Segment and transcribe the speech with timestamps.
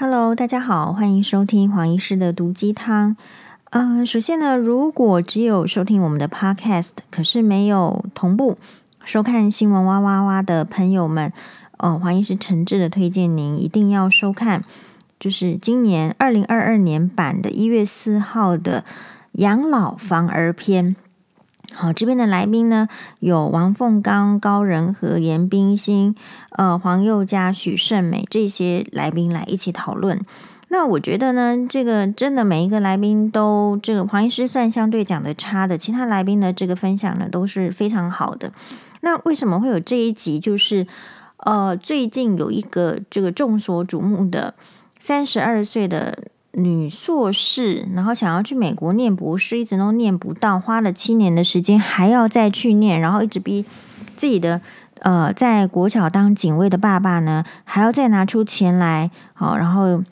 [0.00, 3.16] Hello，大家好，欢迎收听黄医师的毒鸡汤。
[3.70, 8.58] 嗯、呃，首先呢，如果只有收听我们的 Podcast，可是没有同步
[9.04, 11.32] 收看新闻哇哇哇的朋友们，
[11.78, 14.62] 哦，黄医师诚挚的推荐您一定要收看，
[15.18, 18.84] 就是今年二零二二年版的一月四号的
[19.32, 20.94] 养老防儿篇。
[21.74, 22.88] 好，这边的来宾呢，
[23.20, 26.14] 有王凤刚、高人和、严冰心、
[26.56, 30.20] 呃黄宥嘉、许胜美这些来宾来一起讨论。
[30.68, 38.52] 那我觉得呢，这个真的每一个来宾都，这个黄医师算相对讲的差的，其他来宾的这个分享呢都是非常好的。
[39.02, 40.38] 那为什么会有这一集？
[40.40, 40.86] 就是
[41.36, 44.54] 呃，最近有一个这个众所瞩目的
[44.98, 46.18] 三十二岁的。
[46.58, 53.64] 女硕士，然后想要去美国念博士，一直都念不到，花了七年的时间，还要再去念，然后一直逼
[54.16, 54.60] 自己的
[55.00, 60.02] 呃，在国小当警卫的爸爸呢，还要再拿出钱来，好，然后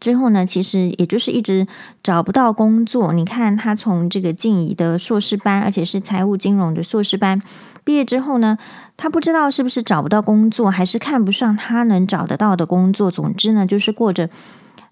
[0.00, 1.66] 最后呢，其实也就是一直
[2.02, 3.12] 找不到工作。
[3.12, 7.42] 你看他从这个静怡的硕士班，而且是财务金融的硕士班
[7.84, 8.56] 毕业之后呢，
[8.96, 13.10] 他不知道是不是找不到工作，还是看不上他能找得到的工作。
[13.10, 14.30] 总之呢，就是过着。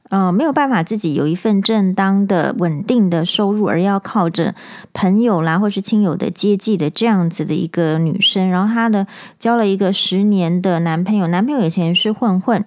[0.09, 4.55] 呃，没有办法自己有一份正当的、稳定的收入，而要靠着
[4.95, 9.07] 朋友啦或是亲友的接济的这样子的一个女生，然后她的
[9.39, 12.65] 交了一个十年的男朋友，男朋友以前是混混，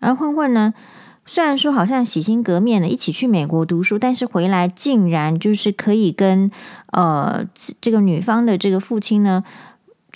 [0.00, 0.72] 而混混呢，
[1.26, 6.50] 虽然说好像洗心革面的一起去美国读书，但是回来竟然就是可以跟
[6.92, 7.44] 呃
[7.80, 9.44] 这个女方的这个父亲呢。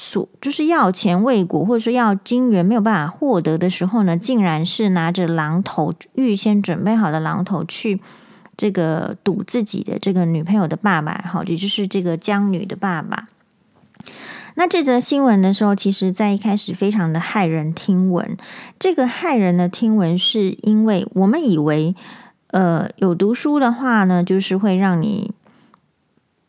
[0.05, 8.01] 所就是要钱未果，或者说要金元没有办法获得的时候呢，竟然是拿着榔头，预先准备好的榔头去
[8.57, 13.29] 这个堵自己的这个女朋友的爸爸，好，也就是这个江女的爸爸。
[14.57, 18.37] 那这则新闻的时候，其实在一开始非常的骇人听闻。
[18.81, 21.95] 这个骇人的听闻，是因为我们以为，
[22.49, 25.33] 呃，有读书的话呢，就是会让你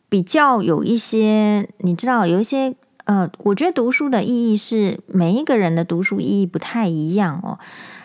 [0.08, 2.74] 比较有一些，你知道，有一些。
[3.04, 7.58] 呃，我觉得读书的意义是每一个人的读书意义不太一样哦。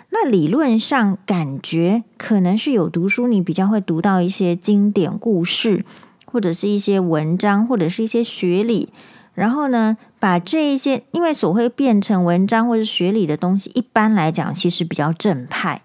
[0.09, 5.85] 那理论上感觉可能是有读书，你比较会读到一些经典故事，
[6.25, 8.89] 或者是一些文章，或者是一些学理。
[9.33, 15.81] 然后呢，把这一些因为所会变成文章或者学理的东西，一般来讲其实比较正派，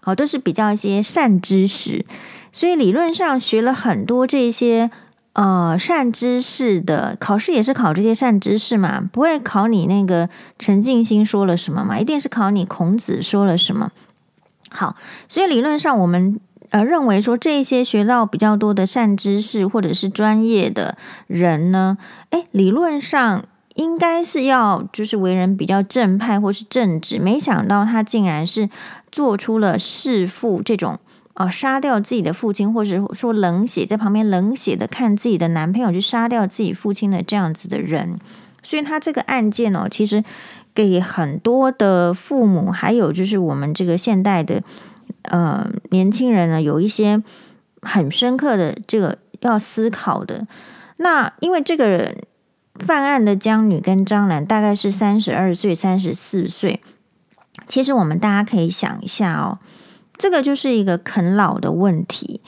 [0.00, 2.04] 好，都是比较一些善知识。
[2.52, 4.90] 所以理论上学了很多这些。
[5.34, 10.28] 呃，善知识的考试也是考这些善知识嘛，不会考你那个
[10.58, 13.92] 陈静心说了什么嘛，一定是考你孔子说了什么。
[14.70, 14.96] 好，
[15.28, 16.40] 所以理论上我们
[16.70, 21.96] 呃认为说，这些学到比较多的善知识或者是专业的人呢，
[22.30, 23.44] 诶，理论上
[23.76, 28.68] 应该是要就是为人比较正派或是正直，没想到他竟然是
[29.12, 30.98] 做出了弑父这种。
[31.38, 38.18] 哦，杀掉自己的父亲，或者说冷血在旁边冷血的看自己的男朋友去杀掉自己父亲的这样子的人，
[38.60, 40.24] 所以他这个案件哦，其实
[40.74, 44.64] 给很多的父母，还有就是我们这个现代的
[45.22, 47.22] 呃年轻人呢，有一些
[47.82, 50.44] 很深刻的这个要思考的。
[50.96, 52.16] 那因为这个
[52.80, 56.82] 犯案的江女跟张男大概是三十二岁、三十四岁，
[57.68, 59.60] 其实我们大家可以想一下哦。
[60.18, 62.40] 这个就是一个啃老的问题，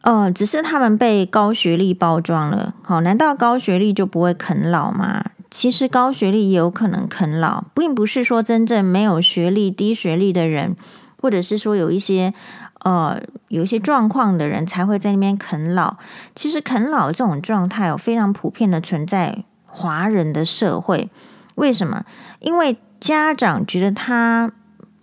[0.00, 2.74] 呃，只是他们被高学历包装了。
[2.82, 5.22] 好，难道高学历就不会啃老吗？
[5.50, 10.74] 其实高学历也有可能啃老，并不是说真正没有学历、低学历的人，
[11.20, 12.32] 或者是说有一些
[12.80, 15.98] 呃有一些状况的人才会在那边啃老。
[16.34, 21.10] 其实啃老这种状态有非常普遍的存在华人的社会。
[21.56, 22.04] 为什么？
[22.40, 24.50] 因为家长觉得他。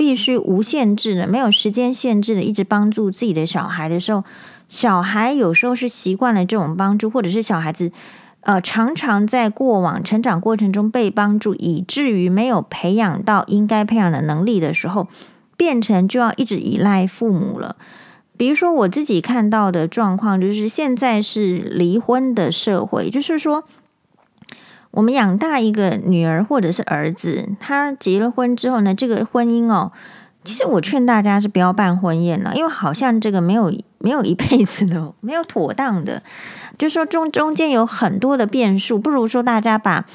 [0.01, 4.23] 必须无限制的、没有时间限制的，一直帮助自己的小孩的时候，
[4.67, 7.91] 小孩有时候是习惯了这种帮助，或者是小孩子
[8.39, 15.07] 呃常常在过往成长过程中被帮助，以至于没有培养到应该培养的能力的时候，
[15.55, 17.75] 变成就要一直依赖父母了。
[18.35, 23.65] 比如说我自己看到的状况，就是现在是离婚的社会，就是说。
[24.91, 29.91] 我们养大一个女儿或者是儿子，他结了婚之后呢，这个婚姻哦，
[30.43, 36.21] 其实我劝大家是不要办婚宴了，因为好像这个没有没有一辈子的，没有妥当的，
[36.77, 40.05] 就说中中间有很多的变数，不如说大家把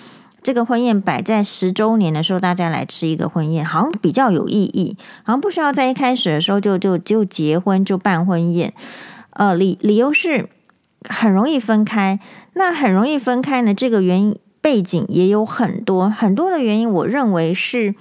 [0.42, 8.74] 这个婚宴摆在十周年的时候，大家来吃一个婚宴，好像比较有意义，好像不需要在一开始的时候就就就结婚就办婚宴，
[9.30, 10.50] 呃，理理由是
[11.08, 12.20] 很容易分开，
[12.52, 14.36] 那很容易分开呢，这个原因。
[14.66, 17.94] 背景也有很多很多的原因，我认为是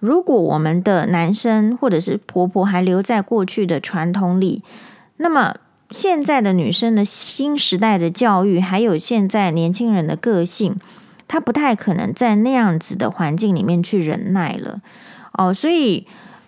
[0.00, 4.64] 如果我们的男生或者是婆婆还留在过去的传统里，
[5.18, 5.54] 那么
[5.92, 10.74] 现在的女生的新时代的教育，还有现在年轻人的个性，
[11.28, 14.80] 她不太可能在那样子的环境里面去忍耐了。
[15.34, 16.04] 哦，所以，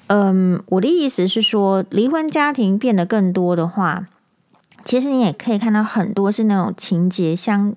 [0.09, 4.09] 嗯，我的意思是说，离婚家庭变得更多的话，
[4.85, 7.73] 其实你也可以看到很多是那种情节相，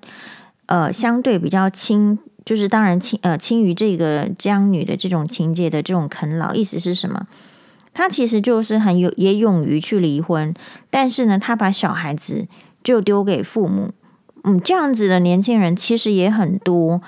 [0.66, 2.18] 呃，相对比较轻。
[2.44, 7.26] 就是当然轻呃轻于这个江女的这种情节的这种啃老，意思是什么？
[7.94, 10.52] 他其实就是很有也勇于去离婚，
[10.90, 12.46] 但是呢，他把小孩子
[12.82, 13.92] 就丢给父母，
[14.42, 17.00] 嗯，这样子的年轻人其实也很多。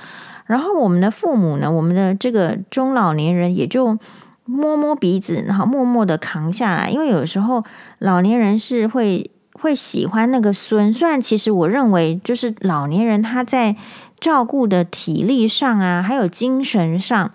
[0.47, 3.99] 然后我们的父母呢，我们的这个中老年人也就
[4.47, 7.63] 摸摸鼻子，然后默默的扛下来，因为有时候
[7.99, 9.31] 老年人是会
[9.61, 13.77] 会喜欢那个孙，虽然其实我认为就是老年人他在。
[14.19, 17.31] 照顾的体力上啊，还有精神上，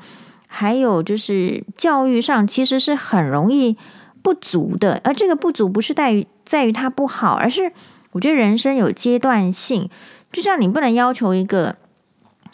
[0.48, 3.78] 还有就是教育上，其实是很容易
[4.24, 5.00] 不足的。
[5.04, 7.72] 而这个不足不是在于在于他不好，而是
[8.14, 9.92] 我觉得人生有阶段性，
[10.32, 11.76] 就像你不能要求一个。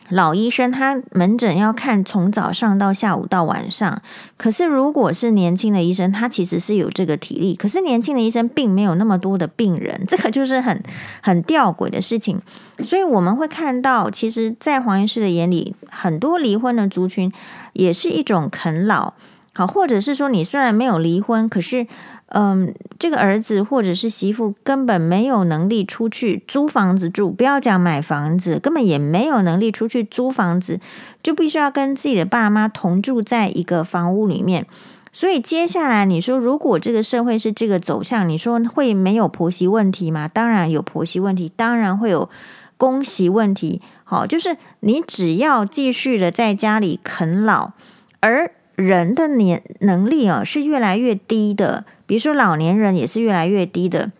[0.10, 4.02] 老医生他门诊要看从早上到下午到晚上，
[4.38, 10.82] 可是如果是年轻的医生，他其实是有这个体力，可是年轻的医生并没有那么多的病人， 这个就是很
[11.22, 12.42] 很吊诡的事情。
[12.84, 17.32] 所以我们会看到，其实，在黄医师的眼里，很多离婚的族群
[17.74, 19.14] 也是一种啃老，
[19.54, 21.86] 好，或者是说你虽然没有离婚，可是。
[22.30, 30.82] 嗯，这个儿子或者是媳妇根本没有能力出去租房子住，不要讲买房子，根本也没有能力出去租房子，
[31.24, 34.68] 就必须要跟自己的爸妈同住在一个房屋里面。
[35.14, 40.28] 所以接下来你说，如果这个社会是这个走向，你说会没有婆媳问题吗？
[40.28, 42.30] 当然有婆媳问题，当然会有
[42.76, 43.82] 公媳问题。
[44.04, 47.72] 好，就是你只要继续的在家里啃老，
[48.20, 51.86] 而人的年能力啊是越来越低的。
[52.08, 54.12] 比如说，老年人也是越来越低的，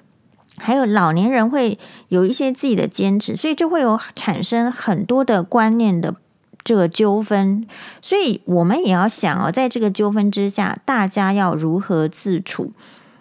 [0.58, 1.80] 还有老年人会
[2.10, 6.16] 有一些自己的坚持，所以就会有产生很多的观念的
[6.64, 7.66] 这个纠纷。
[8.02, 12.74] 所以我们也要想哦，在这个纠纷之下，大家要如何自处？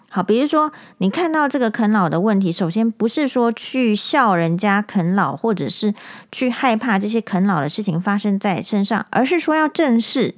[0.09, 5.93] 好，比如说你看到这个啃老的问题，首先不是说去笑人家啃老，或者是
[6.31, 10.35] 去害怕这些啃老的事情发生在身上，而是说要正视，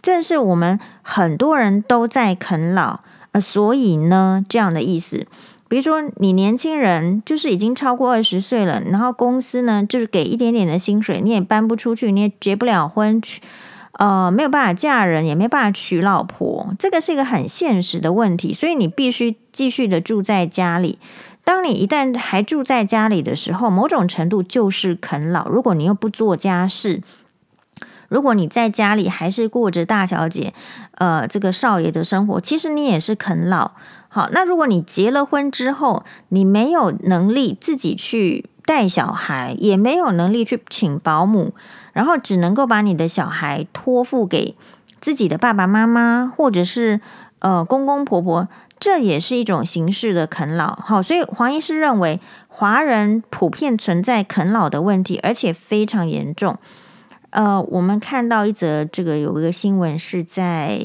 [0.00, 3.00] 正视我们很多人都在啃老。
[3.40, 5.26] 所以呢，这样的意思，
[5.68, 13.40] 比如说你年轻人就是已经超过二十岁了，然后公司呢就是给一点点的薪水，你也搬不出去，你也结不了婚，娶
[13.92, 20.98] 呃没有办法嫁人，也没办法娶老婆，这个是一个很现实的问题，所以你必须继续的住在家里。
[21.44, 25.48] 当你一旦还住在家里的时候，某种程度就是啃老。
[25.48, 27.02] 如果你又不做家事。
[28.16, 30.54] 如果你在家里还是过着大小姐，
[30.92, 33.72] 呃，这个少爷的生活，其实你也是啃老。
[34.08, 41.52] 好，那如果你结了婚之后，你没有能力自己去带小孩，也没有能力去请保姆，
[41.92, 44.56] 然后只能够把你的小孩托付给
[44.98, 47.02] 自己的爸爸妈妈，或者是
[47.40, 48.48] 呃公公婆婆，
[48.80, 50.74] 这也是一种形式的啃老。
[50.76, 52.18] 好，所以黄医师认为，
[52.48, 56.58] 华人普遍存在啃老的问题，而且非常严重。
[57.36, 60.80] 呃，我们看到一则这个有一个新闻是在，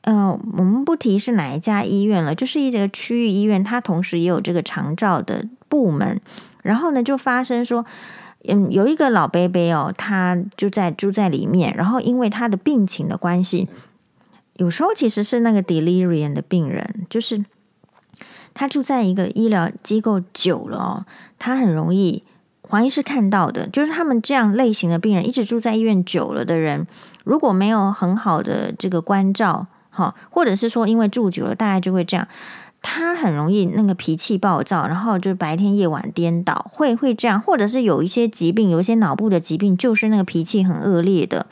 [0.00, 6.18] 呃，我们不提是哪一家医院了，就是一个区域医院，它同时也有这个长照的部门。
[6.62, 7.84] 然后呢，就发生说，
[8.48, 13.68] 嗯，有一个老伯伯哦，他就在住在里面，然后因为他的病情的关系，
[14.54, 17.44] 有时候其实是那个 delirium 的病人，就是
[18.54, 21.04] 他住在一个医疗机构久了哦，
[21.38, 22.24] 他很容易。
[22.68, 26.86] 黄医师看到的，就是他们这样类型的病人，一直住在医院久了的人，
[27.24, 32.26] 如果没有很好的这个关照，哈，或者是说因为住久了，大概就会这样，
[32.82, 41.46] 他很容易那个脾气暴躁，然后就白天夜晚颠倒，会会这样，或者是有一些疾病，有一些脑部的疾病，就是那个脾气很恶劣的。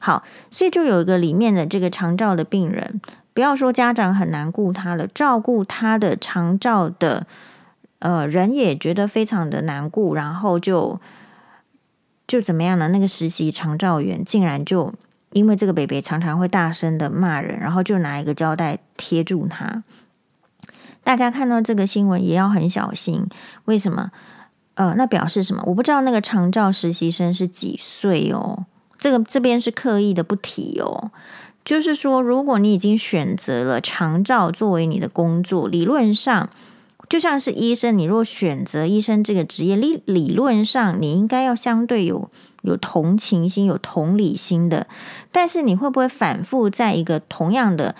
[0.00, 3.00] 好，所以就有一个里面的这个长照的病人，
[3.32, 7.26] 不要说家长很难顾他了，照顾他的长照的。
[8.00, 11.00] 呃，人也觉得非常的难过，然后就
[12.28, 12.88] 就怎么样呢？
[12.88, 14.94] 那个实习长照员竟然就
[15.32, 19.82] 因为这个北北常常会大声的骂人，然后就拿一个胶带贴住他。
[21.02, 23.26] 大家看到这个新闻也要很小心，
[23.64, 24.12] 为什么？
[24.74, 25.64] 呃，那表示什么？
[25.66, 28.66] 我不知道那个长照实习生是几岁哦。
[28.96, 31.10] 这个这边是刻意的不提哦。
[31.64, 36.48] 就是说，如果你已经选择了长照作为你的工作，理论上。
[37.08, 42.30] 就像是医生，你若选择医生这个职业，理理论上你应该要相对有
[42.62, 44.86] 有同情心、有同理心的。
[45.32, 47.94] 但是你会不会反复在一个同样的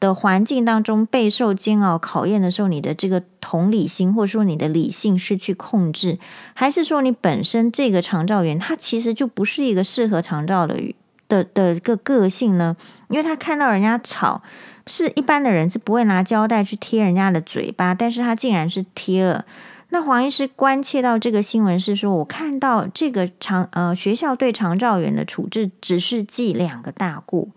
[0.00, 6.18] 的环境当中备受煎熬考验的时候，你的这个同理心或者说你的理性失去控制，
[6.54, 10.80] 还是说你本身这个长照员他其实就不是一个适合长照的
[11.28, 12.76] 的的一个个性呢？
[13.08, 14.42] 因为他看到人家吵。
[14.86, 19.46] 是一般的人是不会拿胶带去贴人家的嘴巴，但是他竟然是贴了。
[19.90, 27.48] 那黄医师关切到这个新闻是说，我看到这个长呃学校对长照员的处置只是记两个大过。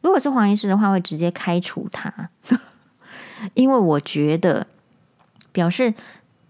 [0.00, 2.30] 如果是黄医师的话，会直接开除他，
[3.54, 4.66] 因为我觉得
[5.52, 5.94] 表示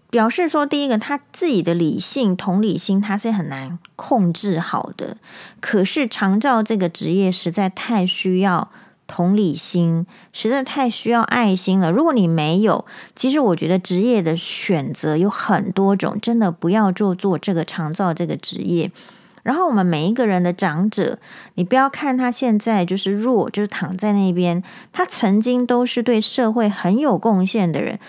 [0.09, 5.17] 表示说，第一个他自己的理性同理心他是很难控制好的，
[5.61, 8.71] 可是长照这个职业实在太需要。
[9.09, 11.91] 同理心实在太需要爱心了。
[11.91, 12.85] 如果你没有，
[13.15, 18.91] 其实我觉得职业的选择有很多种，真的不要做做这个长照这个职业。
[19.41, 21.17] 然后我们每一个人的长者，
[21.55, 24.61] 你不要看他现在就是弱，就是躺在那边，
[24.93, 27.99] 他曾经都是对社会很有贡献的人，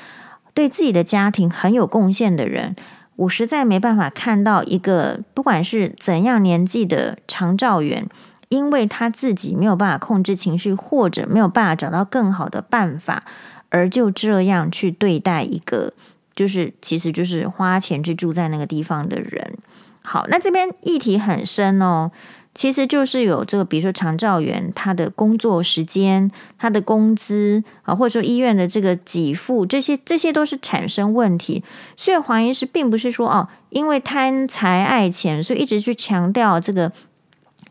[0.53, 2.77] 对自己的家庭很有贡献的人。
[3.17, 8.07] 我实在没办法看到一个不管是怎样年纪的长照员。
[8.51, 13.23] 因为他自己没有办法控制情绪，或者没有办法找到更好的办法，
[13.69, 15.93] 而就这样去对待一个，
[16.35, 19.57] 就是其实就是花钱去住在那个地方的人。
[20.03, 22.11] 好，那这边议题很深哦，
[22.53, 26.29] 其实就是有这个，比如说长照员他的工作时间、
[26.59, 31.63] 他的工资啊，或者说医院的这个给付，这些这些都是产生问题。
[31.97, 36.91] 所以黄医师并不是说哦，因为贪财爱钱，所以一直去强调这个。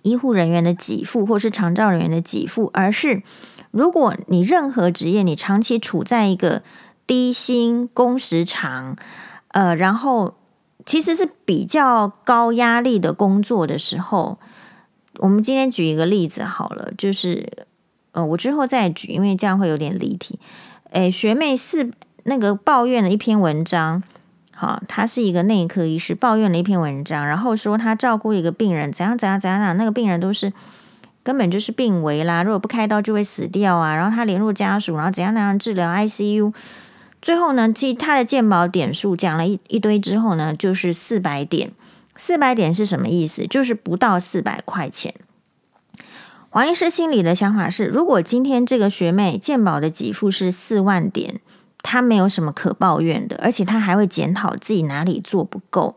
[0.02, 3.24] 医护人员的给付，或是长照人员的给付，而是
[3.72, 6.64] 如果你任何职业，你长期处在一个
[7.06, 8.96] 低薪、工时长，
[9.50, 10.36] 呃，然后
[10.86, 14.40] 其实是比较高压力的工作的时候，
[15.18, 17.68] 我们今天举一个例子好了，就是
[18.12, 20.40] 呃，我之后再举，因为这样会有点离题。
[20.92, 21.92] 诶，学妹是
[22.24, 24.02] 那个抱怨了一篇文章。
[24.62, 30.52] 好，他是一个内科医师，抱怨了一篇文章，然后说他照顾一个病人怎样怎样怎样，那个病人都是
[31.24, 33.96] 根本就是病危啦，如果不开刀就会死掉啊。
[33.96, 36.52] 然后他联络家属，然后怎样怎样治疗 ICU，
[37.22, 41.72] 最后呢，其他的健保点数讲了一一堆之后呢，就是四百点，
[42.18, 43.48] 四百点是什么意思？
[43.48, 45.14] 就是不到四百块钱。
[46.50, 51.40] 黄医师心里的想法是，如果今天这个学妹健保的给付是四万点。
[51.82, 55.96] 他没有什么可抱怨的，而且他还会检讨自己哪里做不够。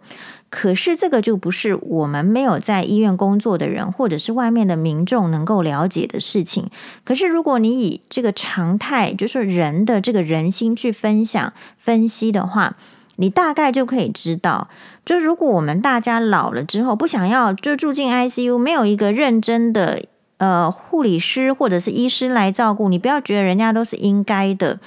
[0.49, 6.69] 可是这个就不是我们没有在医院工作的人，或者是外面的民众能够了解的事情。
[7.05, 12.77] 可是如果你以这个常态，就是人的这个人心去分享分析的话，
[13.17, 14.69] 你大概就可以知道，
[15.07, 20.03] 就如果我们大家老了之后不想要就住进 ICU，没有一个认真的
[20.37, 24.79] 呃护理师或者是医师来照顾，你不要觉得人家都是应该的。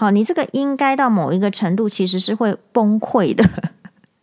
[0.00, 3.44] 好，你这个应该到某一个程度，其实是会崩溃的。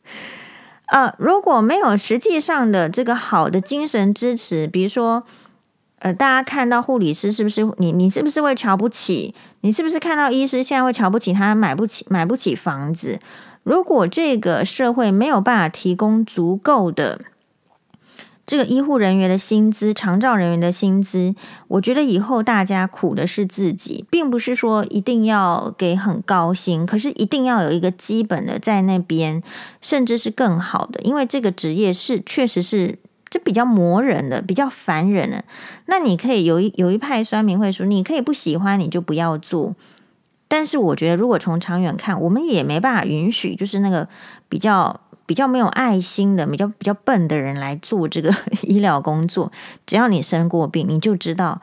[0.88, 5.24] 呃，如果没有实际上的这个好的精神支持，比如说，
[6.00, 7.92] 呃，大家看到护理师是不是你？
[7.92, 9.36] 你是不是会瞧不起？
[9.60, 13.20] 你是不是看到医师现在会瞧不起他，买不起买不起房子？
[13.64, 17.20] 如果这个社会没有办法提供足够的。
[18.46, 21.34] 这个医护人员的薪资，长照人员的薪资，
[21.68, 29.42] 我觉得以后大家苦的是自己，并不是说一定要给很高薪，可是一定要有一个基本的在那边，
[29.82, 33.00] 甚至是更好的，因为这个职业是确实是
[33.32, 35.44] 这比较磨人的，比较烦人的。
[35.88, 39.76] 那你可以有一有一派酸民会说，你可以不喜欢，你就不要做。
[40.48, 44.08] 但是我觉得，如果从长远看，我们也没办法允许，就是那个
[44.48, 45.02] 比较。
[45.26, 49.52] 比较没有爱心的、比较比较笨的人来做这个 医疗工作，
[49.86, 51.62] 只要你生过病，你就知道，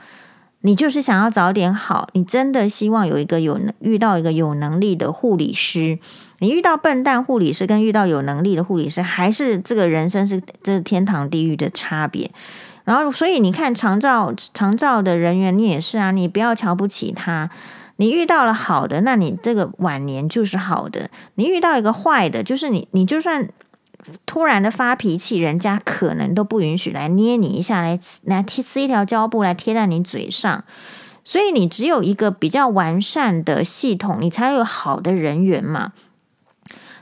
[0.63, 5.99] 你就是想要早点好，你真的希望有一个有遇到一个有能力的护理师。
[6.41, 12.31] 你遇到笨蛋护理师跟遇到有能力的护理师，还是这个人生是这天堂地狱的差别。
[12.85, 17.49] 然后，所以你看长照长照的人员，你也是啊，你不要瞧不起他。
[18.03, 21.09] 你遇到了好的，那你这个晚年就是好的。
[21.37, 23.49] 你遇到一个坏的，就是你，你就算
[24.27, 30.65] 突然的发脾气，人家可能都不允许来捏你一下，来来贴撕一条胶布来贴在你嘴上。
[31.23, 35.93] 所以你只有一个比较完善的系统，你才有好的人缘嘛。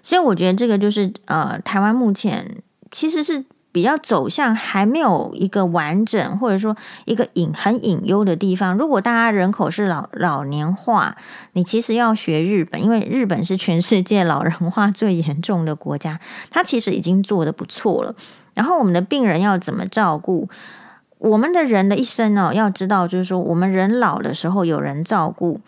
[0.02, 3.46] 所以我觉得这个就是呃，台湾目前其实是。
[3.72, 8.76] 比较走向还没有一个完整，或者说一个隐很隐忧的地方。
[8.76, 11.16] 如果大家人口是老老年化，
[11.52, 18.14] 你其实要学日本，因为日本是全世界老人化最严重的国家，它其实已经做得不错了。
[18.54, 20.48] 然后我们的病人要怎么照顾？
[21.18, 25.60] 我们的人的一生呢，要知道，就是说，我们人老的时候有人照顾。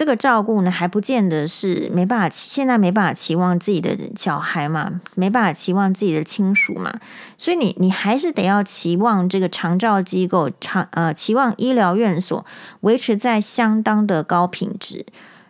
[0.00, 6.90] 这个照顾呢，还不见得是没办法，现在没办法期望自己的小孩嘛，没办法期望自己的亲属嘛，
[7.36, 12.46] 所以你你还是得要期望这个长照机构长呃，期望医疗院所
[12.80, 15.04] 维持在相当的高品质。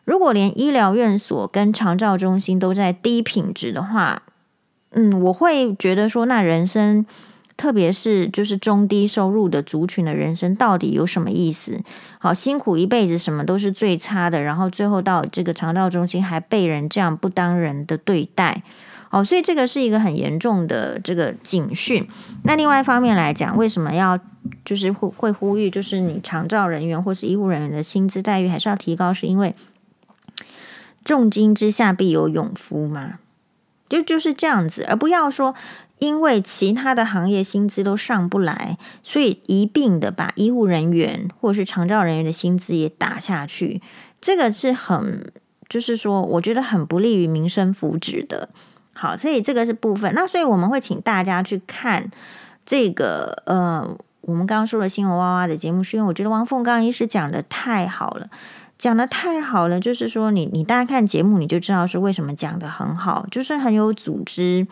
[0.04, 4.25] 如果连医疗院所跟长照中心都在低品质的话，
[4.90, 7.07] 嗯，我会觉得说，那人生。
[7.61, 11.79] 特别是就是中低收入的族群的人生到底有什么意思？
[12.19, 18.62] 好辛苦一辈子，什么都是最差的，然后最后到这个肠道中心还被人这样不当人的对待，
[19.11, 22.09] 好，所以这个是一个很严重的这个警讯。
[22.45, 24.19] 那另外一方面来讲，为什么要
[24.64, 29.12] 就是会会呼吁，就是你长照人员或是医护人员的薪资待遇还是要提高？
[29.12, 29.55] 是因为
[31.05, 33.19] 重金之下必有勇夫嘛？
[33.87, 35.55] 就就是这样子，而不要说。
[36.00, 43.80] 因为其他的行业薪资都上不来，所以一并的把医护人员或者是长照人员的薪资也打下去，
[44.21, 45.30] 这个是很，
[45.69, 48.49] 就是说，我觉得很不利于民生福祉的。
[48.95, 50.12] 好，所以这个是部分。
[50.14, 52.11] 那所以我们会请大家去看
[52.64, 58.26] 这个，呃，我们刚刚说的新闻哇哇的节目，是因为我觉得王凤刚医师讲的太好了，
[58.78, 64.66] 讲的太好了，就是说你你大家看节目你就知道是为什么讲的很好，就是很有组织。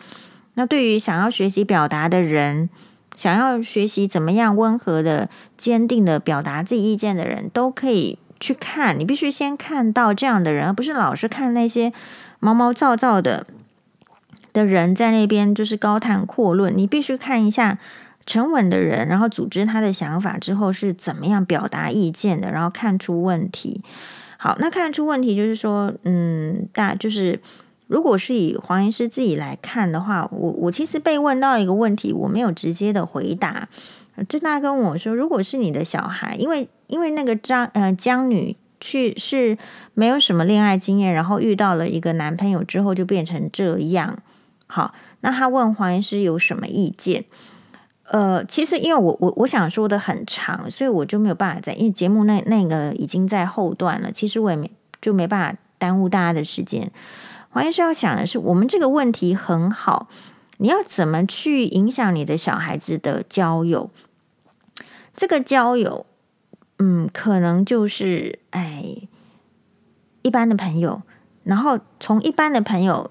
[0.59, 2.69] 那对于想要学习表达的人，
[3.15, 8.99] 想要学习怎么样温和的、坚定的表达自己意见的人，都可以去看。
[8.99, 11.93] 你必须先看到这样的人，而不是老是看那些
[12.41, 13.47] 毛毛躁躁的
[14.51, 16.77] 的人在那边就是高谈阔论。
[16.77, 17.77] 你必须看一下
[18.25, 23.81] 沉稳的人，然后组织他的想法之后是怎么样表达意见的，然后看出问题。
[24.35, 27.39] 好，那看出问题就是说，嗯，大就是。
[27.89, 33.67] 如果是以黄医师自己来看的话，我我其实被问到一个问题，我没有直接的回答。
[34.27, 39.57] 郑大跟我说，如果是你的小孩，因为因为那个张呃江女去是
[39.95, 44.19] 没有什么恋爱经验，然后遇到了一个男朋友之后就变成这样。
[44.67, 47.25] 好，那他问黄医师有什么意见？
[48.11, 54.69] 呃，其实因为我我我想说的很长，所以我就没有办法在，因为节目那那个已经在后段了，其实我也没
[55.01, 56.91] 就没办法耽误大家的时间。
[57.51, 60.07] 黄医师要想的是，我们这个问题很好，
[60.57, 63.89] 你要怎么去影响你的小孩子的交友？
[65.15, 66.05] 这个交友，
[66.77, 68.97] 嗯，可能就是哎，
[70.21, 71.01] 一般的朋友，
[71.43, 73.09] 然后从一般的朋友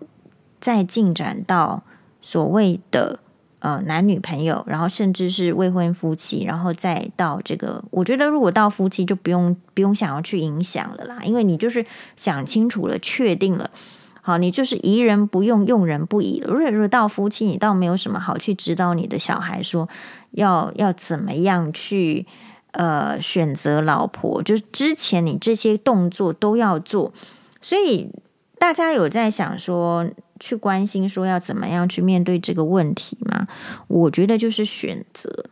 [0.61, 1.83] 再进展到
[2.23, 3.19] 所谓的
[3.59, 11.85] 呃男女朋友，然后甚至是未婚夫妻，然后再到这个，我觉得如果到夫妻就不用不用想要去影响了啦，因为你就是
[12.17, 13.71] 想清楚了，确定了。
[14.29, 16.53] 好，你就是疑人不用，用人不疑了。
[16.53, 19.89] 如果到夫妻，你倒没有什么好去指导你的小孩说
[20.33, 22.27] 要要怎么样去
[22.73, 27.15] 呃选择老婆，就是之前你这些动作都要做。
[27.63, 28.11] 所以
[28.59, 30.07] 大家有在想说
[30.39, 33.47] 去关心说要怎么样去面对这个问题吗？
[33.87, 35.47] 我觉得就是选择，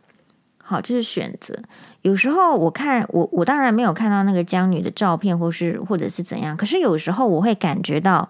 [0.63, 1.55] 好，就是选择。
[2.03, 8.29] 有时候我看我我当然没有看到那个江女的照片，或是或者是怎样，可是有时候我会感觉到。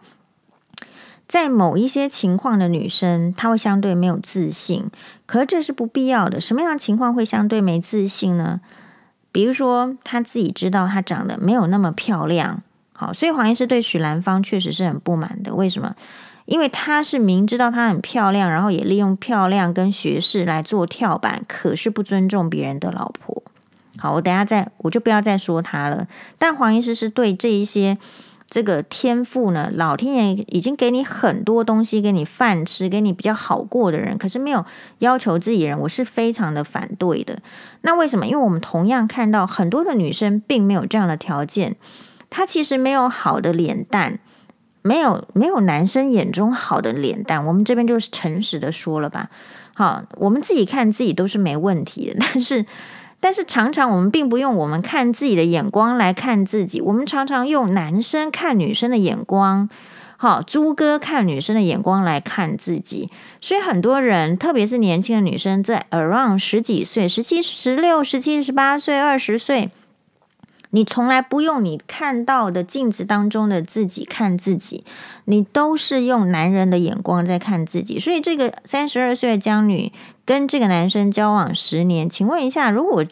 [1.28, 4.90] 在某一些情况的女生，她会相对没有自信，
[5.26, 6.40] 可是这是不必要的。
[6.40, 8.62] 什么样的情况会相对没自信呢？
[9.34, 12.64] 比如说，她自己知道她长得没有那么漂亮，
[12.94, 15.54] 好，所以黄医师对许兰芳确实是很不满的。
[15.54, 15.96] 为什么？
[16.46, 23.44] 因为她是明知道她很漂亮，然后也利用漂亮跟学识来做跳板，可是不尊重别人的老婆。
[23.98, 26.08] 好，我等下再，我就不要再说她了。
[26.38, 27.98] 但黄医师是对这一些。
[28.50, 34.66] 这个天赋呢，老天爷已经给你很多东西，给你饭吃，给你比较好过的人，可是没有
[35.00, 37.40] 要求自己人，我是非常的反对的。
[37.82, 38.26] 那为什么？
[38.26, 41.76] 因为我们同样看到很多的女生并没有这样的条件，
[42.30, 44.20] 她其实没有好的脸蛋，
[44.82, 47.46] 没有没有男生眼中好的脸蛋。
[47.46, 49.30] 我们这边就是诚实的说了吧，
[49.74, 52.66] 好，我们自己看自己都是没问题的，但是。
[53.20, 59.70] 但是常常我们并不用我们看自己的眼光来看自己，我们常常用男生看女生的眼光，
[60.18, 63.10] 好，猪哥看女生的眼光来看自己。
[63.42, 69.72] 所以很多人，特别是年轻的女生，在 around 十几岁、十七、十六、十七、十八岁、二十岁。
[70.72, 74.84] 你从来不用你看到的镜子当中的自己看自己，
[75.24, 77.98] 你都是用男人的眼光在看自己。
[77.98, 79.94] 所以，这个三十二岁的江女
[80.28, 83.06] 跟这个男生交往十年，请问一下，如果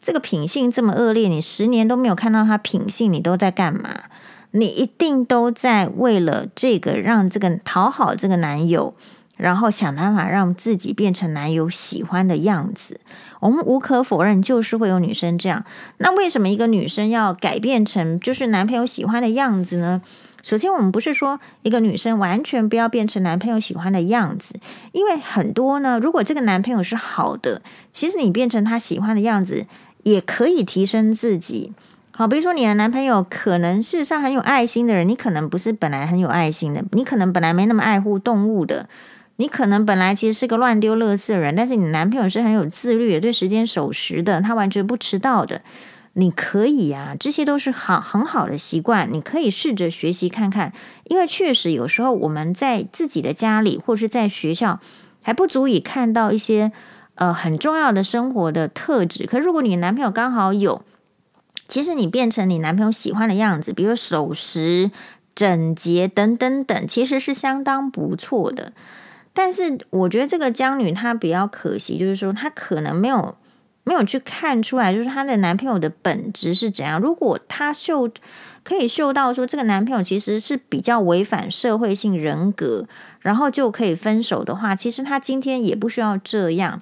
[0.00, 3.90] 这个品性这么恶劣，你十年都没有看到他品性，你都在干嘛？
[4.52, 8.94] 你一定都在为了这个让这个讨好这个男友，
[9.36, 13.00] 然后想办法让自己变成男友喜欢的样子。
[13.40, 15.66] 我们无可否认，就是会有女生这样。
[15.98, 20.00] 那为什么一个女生要改变成就是男朋友喜欢的样子呢？
[20.42, 24.58] 首先，我们不是说一个女生完全不要变成男朋友喜欢的样子，
[24.90, 29.66] 因为很多呢，如果这个男朋友是好的，其实你变成他喜欢的样子，
[30.02, 31.72] 也可以提升自己。
[32.10, 38.88] 好，比如说你的男朋友可能事实上很有爱心的人，你可能不是本来很有爱心的，你可能本来没那么爱护动物的。
[39.36, 45.62] 你可能本来其实是个乱丢垃圾的人，但是你男朋友是很有自律，对时间守时的，他完全不迟到的。
[46.14, 50.72] 你可以、啊，这些都是好很好的习惯，你可以试着学习看看。
[51.04, 54.80] 因为确实有时候我们在自己的家里或是在学校
[55.22, 56.72] 还不足以看到一些
[57.14, 59.26] 呃很重要的生活的特质。
[59.26, 60.82] 可如果你男朋友刚好有，
[61.66, 64.90] 其实你变成你男朋友喜欢的样子，比如说守时、
[65.34, 68.72] 整洁等等等，其实是相当不错的。
[69.32, 73.34] 但是我觉得这个江女她比较可惜，就是说她可能没有
[73.84, 77.00] 没有去看出来，就是她的男朋友的本质是怎样。
[77.00, 78.10] 如果她嗅
[78.62, 82.86] 可以嗅到说这个男朋友其实是比较违反社会性人格，
[83.20, 86.80] 然后就可以分手的话，其实她今天也不需要这样。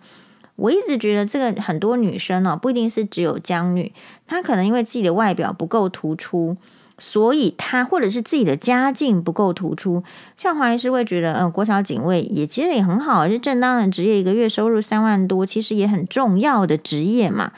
[0.57, 3.93] 我一直觉得这个很多女生哦，不一定是只有江女，
[4.27, 6.59] 她可能因为自己的外表不够突出。
[7.03, 10.05] 所以他或者是自己的家境不够突出，
[10.37, 17.53] 像黄医师会觉得，嗯，国小警卫也其实也很好，是正当的职业，一个月收入三万多，其实也很重要的职业嘛。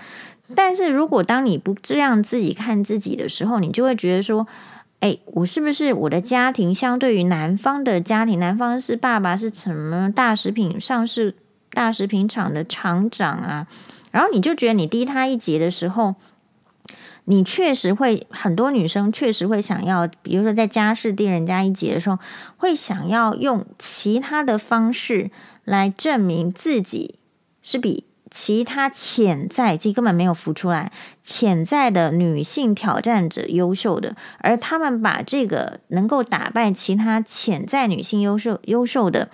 [0.54, 4.46] 但是如果当你不这样自己看自己的时候，你就会觉得说，
[5.00, 11.34] 哎，我是不是我的家庭相对于男方的家庭，男方是爸爸是什么大食品上市
[11.72, 13.66] 大食品厂的厂长啊，
[14.12, 16.14] 然后你就觉得你低他一截的时候。
[17.24, 22.18] 你确实会，很多女生确实会想要，比如说在家事低人家一截的时候，
[22.56, 25.30] 会想要用其他的方式
[25.64, 27.20] 来证明自己
[27.62, 30.90] 是比其他潜在，即根本没有浮出来
[31.22, 39.28] 潜在的女性挑战者优秀的，而他们把这个能够打败其他潜在女性优秀优秀的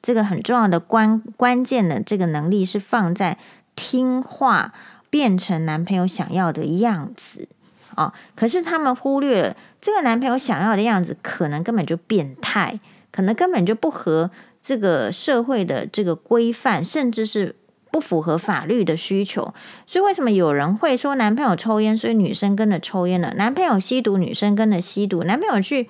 [0.00, 3.36] 这个很重要的关关键的这个能力是放在
[3.76, 4.72] 听话。
[5.14, 7.46] 变成男朋友想要的样子。
[7.94, 12.80] 啊，可是他们忽略了这个男朋友想要的样子，可能根本就变态，
[13.12, 17.54] 可能根本就不合这个社会的这个规范，甚至是
[17.92, 19.54] 不符合法律的需求。
[19.86, 25.88] 所以为什么有人会说男朋友抽烟，所以女生跟着抽烟了；男朋友吸毒，女生跟着吸毒；男朋友去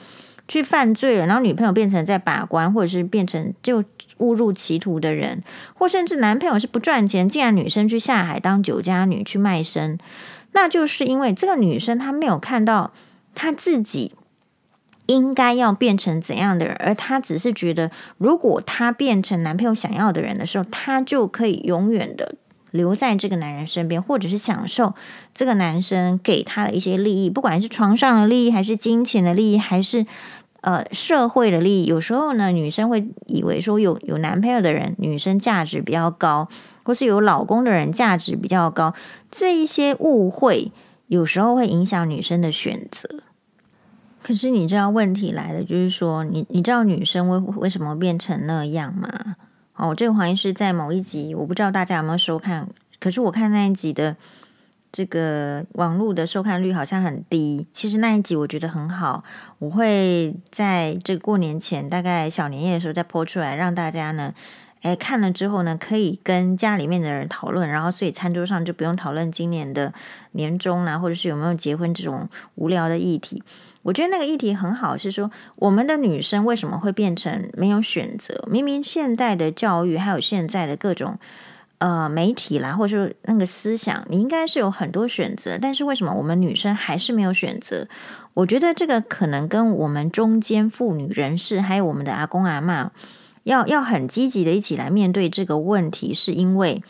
[0.48, 3.84] 去犯罪了，然后女朋友变成在把关，或者是变成就。
[4.18, 5.42] 误入歧途的人，
[5.74, 9.98] 或甚至男朋友是不赚钱，竟然女生去下海当酒家女去卖身，
[10.52, 12.92] 那就是因为这个女生她没有看到
[13.34, 14.14] 她自己
[15.06, 22.36] 应该要变成怎样的人，而她只是觉得，如果她变成男朋友想要的人的时候，她就可以永远的
[22.74, 24.94] 留在这个男人身边，或者是享受
[25.32, 30.04] 这个男生给他的一些利益，不管是床上的利益，还是金钱的利益，还是。
[30.66, 36.48] 呃，社会的利益，有时候呢，女生会以为说有有男朋友的人，女生价值比较高，
[36.84, 38.94] 或是有老公的人价值比较高，
[39.30, 40.72] 这一些误会
[41.08, 43.24] 有时候会影响女生的选择。
[44.22, 49.36] 可是你知道问题来了，就是说，你你知道女生为为什么变成那样吗？
[49.76, 54.16] 哦，这个黄医师在某一集，我不知道大家有没有收看，可是我看那一集的。
[54.96, 59.24] 这个网络的收看率好像很低，其实那一集我觉得很好，
[59.58, 64.32] 我会在这个过年前，大概小年夜的时候再播出来，让大家呢，
[64.82, 69.92] 哎看了之后呢，可以跟家里面的人讨论，然后所以餐桌上就不用讨论今年的
[70.30, 73.42] 年终啦，或者是有没有结婚这种无聊的议题。
[73.84, 78.46] 我觉得那个议题很好，是说我们的女生为什么会变成没有选择？
[78.50, 81.18] 明明现代的教育还有现在的各种。
[81.78, 87.88] 呃，媒体啦，或者说那个思想，你应该是有很多选择，但是为什么我们女生还是没有选择？
[88.34, 92.88] 我觉得这个可能跟我们中间妇女人士，还有我们的阿公阿嬷，
[93.42, 96.82] 要要很积极的一起来面对这个问题，是因为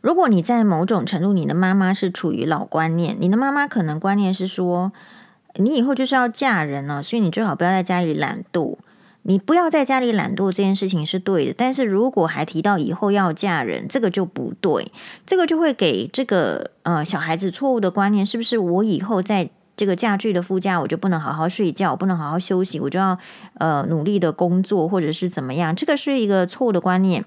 [0.00, 4.92] 如果你在某种程度，你的妈妈是处于老观念，你的妈妈可能观念是说，
[5.56, 8.76] 你以后就是要嫁人了，所以你最好不要在家里懒惰。
[9.24, 14.90] 你不要在家里懒惰这件事情是对的，但是如果还提到以后要嫁人，这个就不对，
[15.24, 18.58] 这个就会给这个呃小孩子错误的观念，是不是？
[18.58, 23.16] 我以后在这个嫁具的副驾，我就不能好好睡觉，不能好好休息，我就要
[23.58, 25.76] 呃努力的工作，或者是怎么样？
[25.76, 27.24] 这个是一个错误的观念。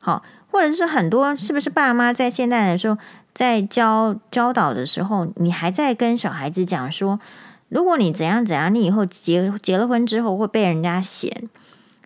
[0.00, 2.98] 好，或者是很多是不是爸妈在现代的时候
[3.32, 7.20] 在教教导的时候，你还在跟小孩子讲说，
[7.68, 11.48] 如果你怎样怎样，你以后结结了婚之后会被人家嫌，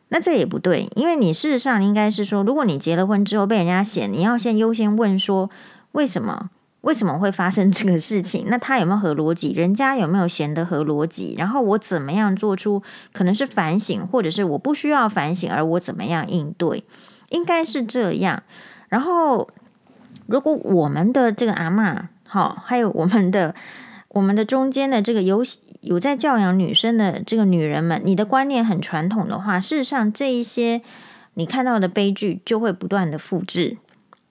[0.09, 5.51] 那这也不对，因为你事实上应该是说，如果你结了婚之后被人家嫌，你要先优先问说
[5.93, 6.51] 为什么？
[6.83, 8.47] 为什么会发生这个事情？
[8.49, 9.53] 那他有没有合逻辑？
[9.53, 11.35] 人家有没有嫌得合逻辑？
[11.37, 16.83] 然后我怎么样做出可能是反省，或者是我不需要反省，而我怎么样应对？
[17.29, 18.43] 应该是这样。
[18.89, 19.51] 然后，
[20.27, 23.55] 如果我们的这个阿嬷，好，还有我们的
[24.11, 25.45] 我们的中间的这个有
[25.81, 30.83] 有在教养女生的这个女人们，你的观念很传统的话，事实上这一些
[31.35, 33.79] 你看到的悲剧就会不断的复制。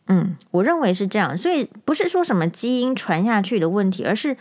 [0.08, 4.36] 嗯，我认为是这样，所以不是说什么基因传下去的问题，而是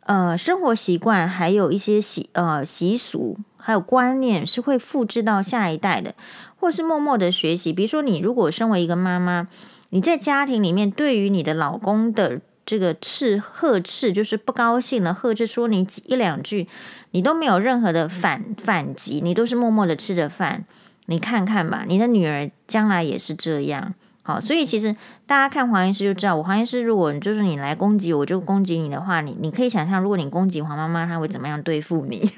[0.00, 6.14] 呃生活习惯还有一些习呃习俗还有观念是会复制到下一代的，
[6.56, 7.72] 或是默默的学习。
[7.72, 9.48] 比如说，你如果身为一个妈妈，
[9.90, 16.68] 你在家庭里面对于你的老公的这个斥呵斥，就是不高兴了呵斥说你一两句，
[17.10, 20.64] 你都没有任何的反反击，你都是默默的吃着饭。
[21.06, 23.94] 你看看吧，你的女儿将来也是这样。
[24.22, 24.96] 好，所以其实
[25.26, 32.32] 大家看黄医师就知道，我黄医师如果就是你来攻击我，我就攻击你的话，你你可以想象，如果你攻击黄妈妈，她会怎么样对付你，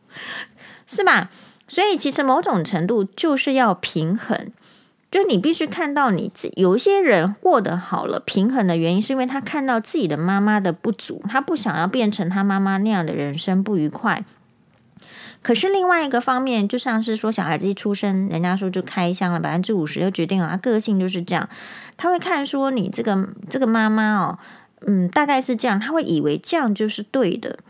[0.86, 1.30] 是吧？
[1.68, 4.52] 所以其实某种程度就是要平衡，
[5.10, 14.24] 就你必须看到你自有一些人过得好了，平衡的原因是因为他看到自己的妈妈的不足，他不想要变成他妈妈那样的人生不愉快。
[15.42, 21.48] 可是另外一个方面，就像是说小孩子一出生，人家说就开箱了，百分之五十就决定了，他个性就是这样。
[21.96, 24.38] 他会看说你这个这个妈妈哦，
[24.84, 27.60] 嗯，大概是这样，他会以为这样就是对的。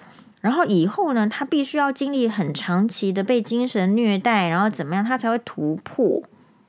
[0.40, 6.22] 然后以后呢，他必须要经历很长期的被精神虐待，然后怎么样，他才会突破。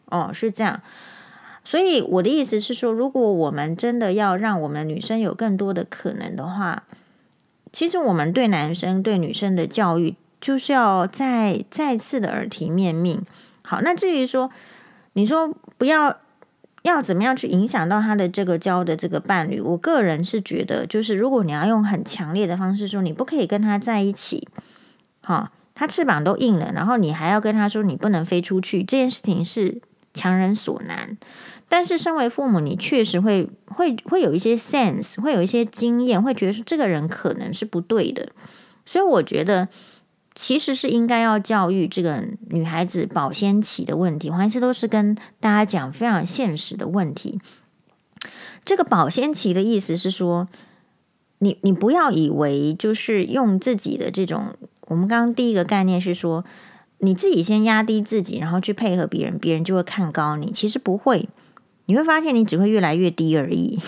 [0.07, 0.81] 哦，是这样。
[1.63, 6.83] 所以我的意思是说，如果我们真的要让我们女生有更多的可能的话，
[7.71, 10.15] 其实我们对男生对女生的教育。
[10.39, 13.23] 就是要再再次的耳提面命。
[13.63, 14.51] 好，那至于说，
[15.13, 16.17] 你说不要
[16.83, 24.47] 要怎么样去影响到他的这个交的这个伴侣，我个人是觉得，就是如果你要用很强烈的方式说，你不可以跟他在一起，
[25.23, 29.81] 好，他翅膀都硬了，然后你还要跟他说你不能飞出去，这件事情是
[30.17, 31.15] 强人所难。
[31.69, 38.29] 但是身为父母，你确实会会会有一些 sense，会有一些经验，会觉得说这个人可能是不对的，
[38.85, 39.69] 所以我觉得。
[40.39, 47.39] 其实是应该要教育这个女孩子保鲜期的问题，还是都是跟大家讲非常现实的问题。
[48.63, 50.47] 这个保鲜期的意思是说，
[51.39, 56.45] 你你不要以为就是用自己的这种，我们刚刚第一个概念是说，
[56.99, 60.51] 你自己先压低自己，然后去配合别人，别人就会看高你。
[60.51, 61.27] 其实不会，
[61.85, 63.79] 你会发现你只会越来越低而已。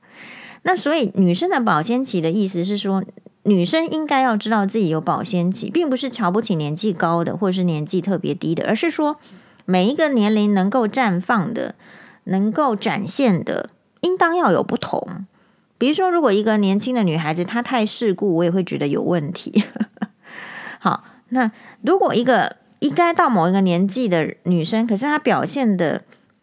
[0.62, 3.04] 那所以女生的保鲜期的意思是说。
[3.48, 9.20] 女生应该要知道自己有保鲜期，并不是瞧不起年纪高的或者是年纪特别低的，而是说
[9.64, 11.76] 每一个年龄能够绽放的、
[12.24, 15.24] 能够展现的，应当要有不同。
[15.78, 19.62] 比如说，如果一个年轻的女孩子她太世故，我也会觉得有问题。
[20.80, 21.50] 好，那
[21.82, 26.02] 如果一个应该到某一个年纪的女生，可是她表现得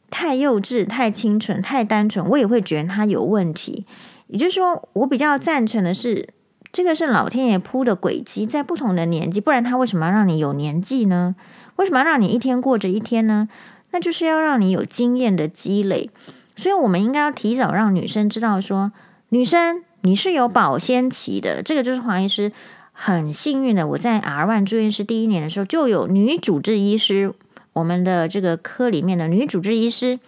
[0.10, 3.86] 太幼稚、太清纯、太单纯，我也会觉得她有问题。
[4.28, 6.30] 也就是说，我比较赞成的是。
[6.72, 11.36] 这个是老天爷铺的轨迹，在不同的年纪，不然他为什么要让你有年纪呢？
[11.76, 13.48] 为什么要让你一天过着一天呢？
[13.91, 16.10] 那就是要让你有经验的积累。
[16.56, 18.91] 所以，我们应该要提早让女生知道说，
[19.30, 21.62] 女生你是有保鲜期的。
[21.62, 22.52] 这个就是黄医师
[22.93, 27.34] 很幸运的，我在 R One 住院师第一年的时候，就有女主治医师，
[27.73, 30.19] 我们的这个科里面的女主治医师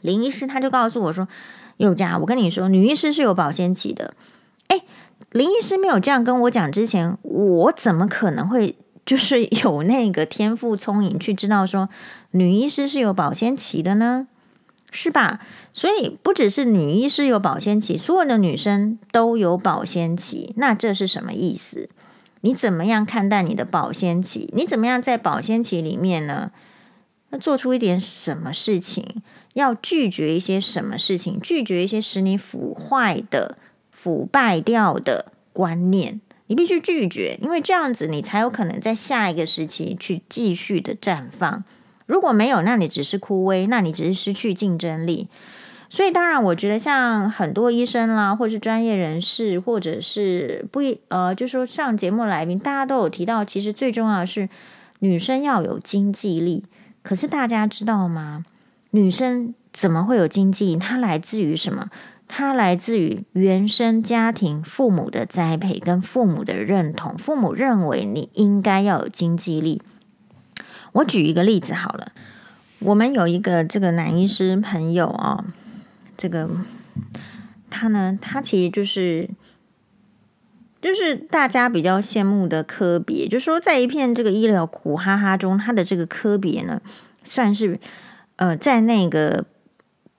[0.00, 1.28] 林医师，他就告诉我说
[1.76, 4.14] ：“宥嘉，我跟你说，女医师是有保鲜期的。”
[4.68, 4.82] 哎
[5.32, 11.88] 林医师没有这样跟我讲之前，我怎么可能会就是有那个天赋聪颖去知道说
[12.30, 14.28] 女医师是有保鲜期的呢？
[14.90, 15.40] 是吧？
[15.72, 20.52] 所以不只是女医师有保鲜期，所有的女生都有保鲜期。
[20.56, 21.88] 那这是什么意思？
[22.42, 24.50] 你怎么样看待你的保鲜期？
[24.54, 26.52] 你怎么样在保鲜期里面呢？
[27.30, 29.22] 那做出一点什么事情？
[29.54, 31.38] 要拒绝一些什么事情？
[31.40, 33.58] 拒绝一些使你腐坏的。
[33.92, 41.64] 腐败掉的观念，你必须拒绝，因为这样子你才有可能在下一个时期去继续的绽放。
[42.10, 45.28] 如果没有，那你只是枯萎，那你只是失去竞争力。
[45.88, 54.48] 所以，当然，我觉得像很多医生啦，或是专业人士，或者是不一呃，就说上节目来宾，大家都有提到，其实最重要的是
[54.98, 56.64] 女生要有经济力。
[57.02, 58.44] 可是大家知道吗？
[58.90, 60.76] 女生怎么会有经济力？
[60.76, 61.88] 它来自于什么？
[62.28, 69.82] 它来自于原生家庭父母的栽培跟父母的认同，父母认为你应该要有经济力。
[70.92, 72.12] 我举一个例子好了，
[72.80, 75.44] 我们有一个这个男医师朋友、哦，
[76.16, 76.48] 这个
[77.70, 79.28] 他呢，他其实就是
[80.82, 86.80] 就是大家比较羡慕的科别，就是说在一片这个医疗苦哈哈中，他的这个科别呢，
[87.22, 87.78] 算是
[88.36, 89.44] 呃在那个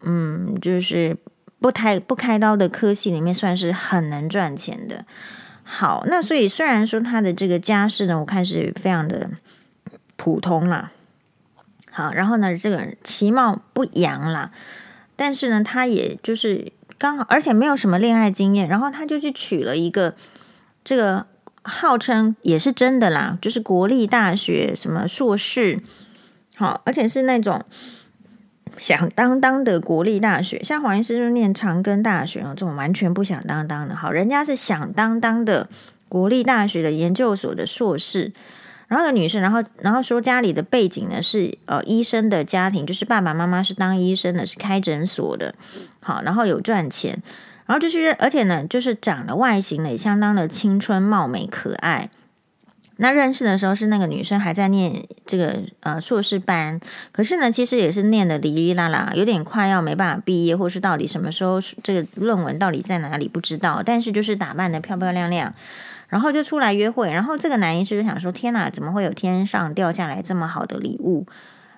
[0.02, 1.18] 嗯，就是
[1.60, 5.06] 不开不开刀的科系里面，算是很能赚钱的。
[5.64, 9.32] 好，那所以虽然说他的这个家世呢，我看是非常的
[10.24, 10.92] 普通啦。
[11.90, 14.52] 好，然后呢，这个其貌不扬啦，
[15.16, 20.14] 但是呢，他也就是刚好，而且没有什么恋爱经验，然后他就去娶了一个
[20.84, 21.26] 这个
[21.64, 25.82] 号称也是真的啦，就是国立大学什么硕士，
[26.56, 27.66] 好，而且是那种。
[28.78, 33.94] 响当当的国立大学，像黄医师就念长庚大学哦，这种完全不响当当的。
[33.94, 35.68] 好，人家是响当当的
[36.08, 38.32] 国立大学的研究所的硕士，
[38.92, 45.56] 然后那个女生，然后然后说家里的背景呢是呃医生的家庭，就是爸爸妈妈是当医生的，是开诊所的。
[46.02, 47.24] 好，然后有赚钱，
[47.66, 52.10] 然后就是而且呢，就是长得外形呢也相当的青春貌美可爱。
[52.98, 56.78] 那认识的时候是那个女生还在念这个呃硕士班，
[57.14, 65.56] 可是呢，其实也是念的哩哩啦啦，有点快要没办法毕业，或是到底什么时候这个论文到底在哪里不知道，但是就是打扮得漂漂亮亮，
[66.12, 71.26] 然后就出来约会，然后这个男医师就想说：天哪，怎么会有天上掉下来这么好的礼物？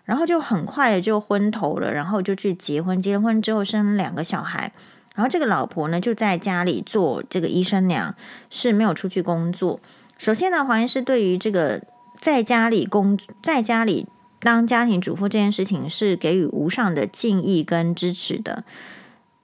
[0.06, 4.74] 然后就很快的就昏头了，然后就去结婚，结婚之后生两个小孩，
[5.14, 8.16] 然后这个老婆呢就在家里做这个医生娘，
[8.50, 9.80] 是没有出去工作。
[10.18, 11.84] 首先呢，黄医师对于这个
[12.20, 14.08] 在家里工在家里
[14.40, 18.64] 当家庭主妇这件事情是给予无上的敬意跟支持的，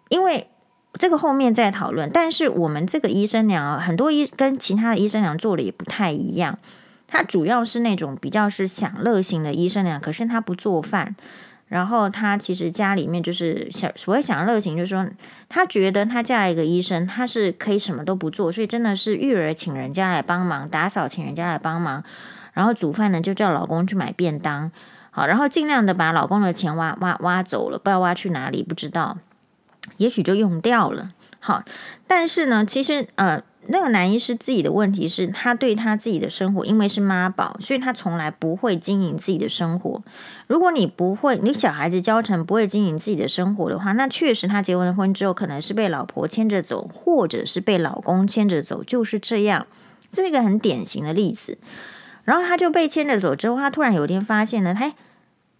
[0.10, 0.49] 因为
[0.93, 2.10] 这个后面再讨论。
[2.12, 6.58] 但是我们这个医生娘很多医跟其他的医生娘做的也不太一样，
[7.08, 11.15] 她主要是那种比较是享乐型的医生娘，可是她不做饭。
[11.67, 15.08] 然后她其实家里面就是想所谓享乐型，就是说
[15.47, 22.04] 她觉得她嫁一个医生，她是可以什么都不做，所以真的是育儿请人家来帮忙，打扫请人家来帮忙，
[22.54, 24.71] 然后煮饭呢就叫老公去买便当，
[25.12, 29.19] 好，然后尽量的把老公的钱挖挖挖走了，不知道挖去哪里，不知道，
[29.97, 31.63] 也许就用掉了，好，
[32.08, 33.41] 但是呢，其实呃。
[33.71, 40.02] 那个男医师自己的问题是他对他自己的生活，因为是妈宝，所以他从来不会经营自己的生活。
[40.47, 49.67] 如果你不会，你小孩子教成不会经营自己的生活的话，那确实他结完婚之后，可能是被老婆牵着走，或者是被老公牵着走，就是这样。
[50.10, 51.60] 这个很典型的例子。
[52.23, 54.93] 然后他就被牵着走之后，他突然有一天发现呢，他。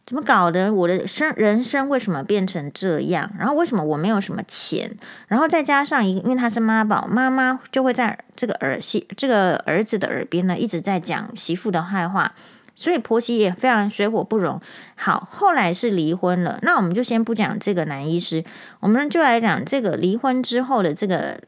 [0.10, 0.74] 怎么搞的？
[0.74, 3.32] 我的生人生为什么变成这样？
[3.38, 4.98] 然后为什么我没有什么钱？
[5.28, 12.34] 然后再加上一，因为他是妈宝，妈妈就会在这个儿媳这个儿子的耳边呢，一直在讲媳妇的坏话，
[12.74, 14.60] 所以婆媳也非常水火不容。
[14.95, 16.58] 好，后来是离婚了。
[16.63, 18.43] 那我们就先不讲这个男医师，
[18.80, 21.39] 我们就来讲这个离婚之后的这个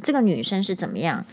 [0.00, 1.24] 这个女生是怎么样。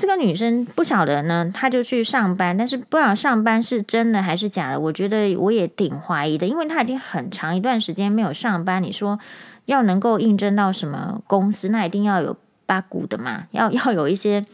[0.00, 4.80] 这个女生不晓得呢，她就去上班，但是不知道上班是真的还是假的。
[4.80, 8.82] 我觉得我也挺怀疑的，因为她已经很长一段时间没有上班。
[8.82, 9.20] 你说
[9.66, 12.34] 要能够应征到什么公司，那一定要有
[12.64, 14.46] 八股的嘛，要 要有一些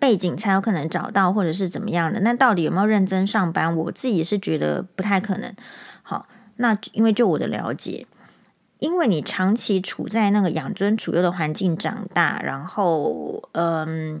[0.00, 2.18] 背景才有可能找到，或者是怎么样的。
[2.22, 3.76] 那到底有没有认真上班？
[3.76, 5.54] 我自己是觉得不太可能。
[6.02, 6.26] 好，
[6.56, 8.08] 那因为就我的了解。
[8.82, 14.20] 因为你长期处在那个养尊处优的环境长大，然后，嗯，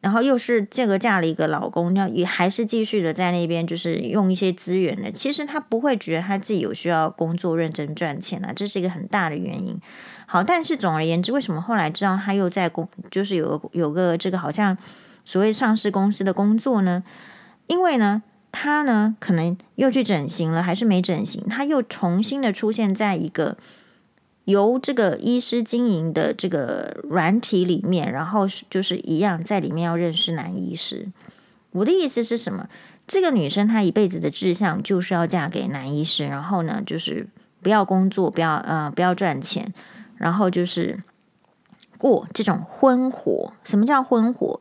[0.00, 5.12] 然后又是这个嫁了一个老公，要也还是继续的在那边，就是用一些资源的。
[5.12, 9.78] 其实他不会觉得他自己有需要工作认真赚钱啊，这是一个很大的原因。
[10.24, 14.78] 好，但是总而言之，为什么后来知道他又在工，就是有有个这个好像
[15.26, 17.04] 所谓上市公司的工作呢？
[17.66, 23.58] 因为呢，他呢可能又去整形了，还是没整形，他又重新的出现在一个。
[24.44, 31.08] 由这个医师经营的这个软体里面，然后就是一样在里面要认识男医师。
[31.72, 32.68] 我的意思是什么？
[33.06, 37.28] 这个女生她一辈子的志向就是要嫁给男医师，然后呢，就是
[37.62, 39.72] 不要工作，不要呃不要赚钱，
[40.16, 41.02] 然后就是
[41.98, 43.52] 过这种婚活。
[43.64, 44.60] 什么叫婚活？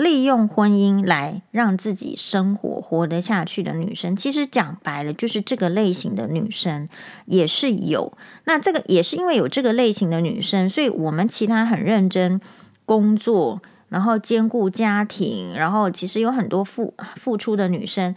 [0.00, 6.88] 利用婚姻来让自己生活活得下去的女生，其实讲白了就是这个类型的女生
[7.26, 8.16] 也是有。
[8.44, 12.40] 那这个也是因为有这个类型的女生，所以我们其他很认真
[12.86, 18.16] 工作，然后兼顾家庭，然后其实有很多付付出的女生，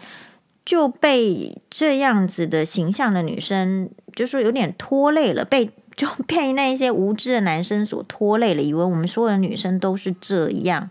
[0.64, 10.90] 就被这样子的形象的女生，就说有点拖累了，被就被那一些无知的男生所拖累了，以为我们所有的女生都是这样。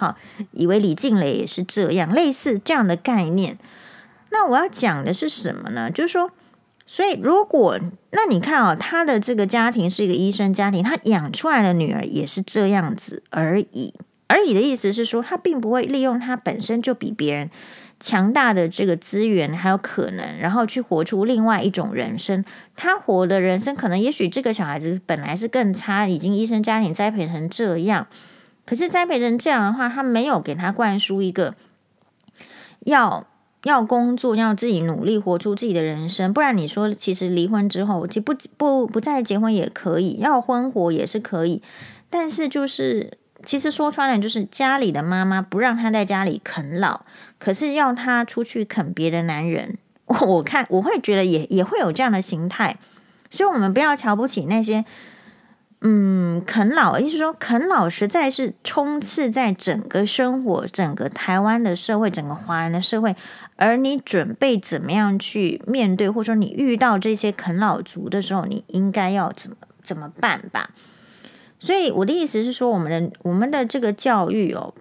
[0.00, 0.16] 好，
[0.52, 3.58] 以为李静蕾也是这样，类似这样的概念。
[4.30, 5.90] 那我要讲的是什么呢？
[5.90, 6.30] 就是说，
[6.86, 7.78] 所以如果
[8.12, 13.92] 那你看啊、哦，他的这个家庭是一个医生家庭，他养出来的女儿也是这样子而已。
[14.28, 17.50] 而已的意思是说，他并不会利用他本身就比别人
[17.98, 22.42] 强大的这个资源还有可能，然后去活出另外一种人生。
[22.74, 28.06] 他活的人生可能，也许这个小孩子本来是更差，已经医生家庭栽培成这样。
[28.70, 31.56] 可是栽培成这样的话，他没有给他灌输一个
[32.84, 33.26] 要
[33.64, 36.32] 要工作、要自己努力活出自己的人生。
[36.32, 41.60] 不然你说，其实离婚之后，其不不不再结婚也可以，要婚活也是可以。
[42.08, 43.18] 但是就是。
[43.42, 47.06] 其实说穿了，就是家里的妈妈不让他在家里啃老，
[47.38, 49.78] 可是要他出去啃别的男人。
[50.04, 52.76] 我看我会觉得也也会有这样的形态，
[53.30, 54.84] 所以我们不要瞧不起那些，
[55.82, 63.16] 嗯，啃老，意思说啃老实在是充斥在整个生活、整个台湾的社会、整个华人的社会。
[63.56, 70.70] 而你准备怎么样去面对，或者说你遇到这些啃老族的时候，你应该要怎么怎么办吧？
[71.58, 74.74] 所以我的意思是说，我们的我们的这个教育哦，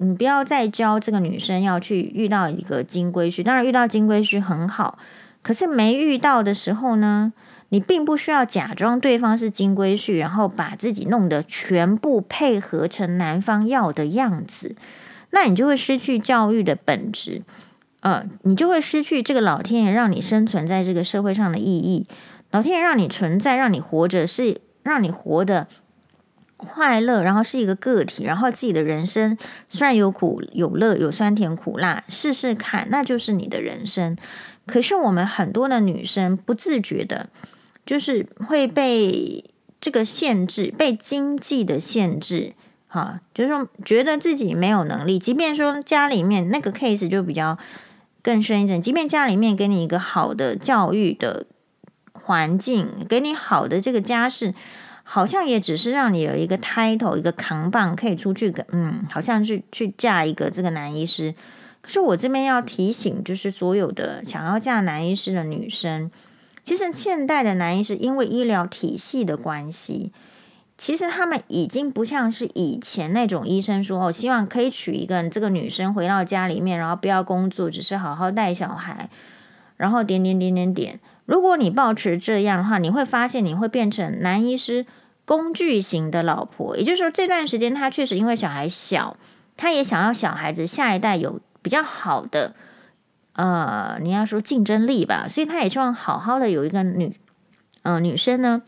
[0.00, 3.42] 你不要再教这个女生要去遇到一个金龟婿。
[3.42, 4.98] 当然，遇到金龟婿很好，
[5.42, 7.32] 可是没遇到的时候呢，
[7.70, 14.74] 你并不需要假装对方是金龟婿，然后把自己弄得全部配合成男方要的样子，
[15.30, 17.42] 那你就会失去教育的本质，
[18.00, 22.06] 呃，你就会失去这个老天爷让你生存在这个社会上的意义。
[22.50, 25.66] 老天爷让你存在，让你活着，是让你活的。
[26.60, 29.38] 快乐，然后是一个个体，然后自己的人生
[29.68, 34.16] 虽然有苦有乐，有酸甜苦辣，试试看，那就是你的人生。
[34.66, 37.28] 可是我们很多的女生不自觉的，
[37.88, 39.42] 就是会被
[39.80, 42.52] 这个限制，被经济的限制，
[42.86, 47.56] 哈，就是说觉得自己没有能力，即便说家里面那个 case 就比较
[48.20, 51.46] 更深一层，即便家里面给你一个好的教育的
[52.12, 54.52] 环境，给你好的这个家世。
[55.10, 61.34] 好像也只是让你有一个 title，一个扛棒，可以出去跟嗯，好像去去嫁一个这个男医师。
[61.80, 66.10] 可是我这边要提醒，就是所有的想要嫁男医师的女生，
[66.68, 70.12] 其实现代的男医师因为医疗体系的关系，
[70.76, 79.08] 其实他们已经不像是以前那种医生说哦，希望可以娶一个这个女生回到家里面，然后不要工作，只是好好带小孩，
[79.78, 81.00] 然后点点点点点。
[81.24, 84.84] 如果你保持这样的话，你会发现你会变成男医师。
[85.24, 89.16] 工具型的老婆，也就是说，这段时间他确实因为小孩小，
[89.58, 92.54] 他也想要小孩子下一代有比较好的，
[93.38, 97.16] 呃，你要说竞争力吧，所以他也希望好好的有一个女，
[97.82, 98.62] 嗯、呃，女生呢，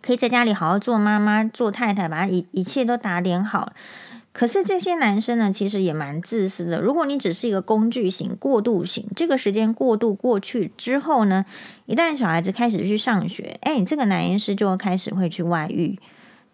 [0.00, 3.74] 可以在家里好好做妈妈、做太太，把一一切都打点好。
[4.32, 6.80] 可是这些男生呢，其实也蛮自私的。
[6.80, 11.44] 如果你只是一个工具型、过渡型，这个时间过渡过去之后呢，
[11.84, 15.98] 一旦小孩子开始去上学，哎，你这个男医师就会开始会去外遇，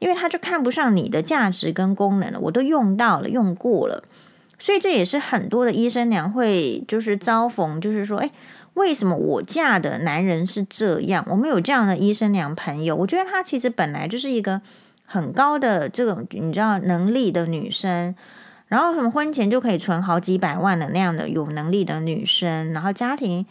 [0.00, 2.40] 因为他就看不上你的价值跟功能了。
[2.40, 4.02] 我都用到了，用过了，
[4.58, 8.30] 所以这也是很多的医生娘会就是遭逢，就是说，哎，
[8.74, 11.24] 为什么我嫁的男人是这样？
[11.30, 14.60] 我们有这样的医生娘朋友，我觉得他其实本来就是一个。
[15.10, 18.14] 很高的这种你知道能力的女生，
[18.66, 23.46] 然后什么婚前就可以存好几百万的那样的有能力的女生，然后家庭